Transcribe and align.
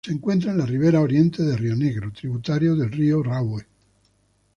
Se 0.03 0.11
encuentra 0.11 0.49
en 0.49 0.57
la 0.57 0.65
ribera 0.65 0.99
oriente 0.99 1.43
del 1.43 1.59
Río 1.59 1.75
Negro, 1.75 2.11
tributario 2.11 2.75
del 2.75 2.91
Río 2.91 3.21
Rahue. 3.21 3.67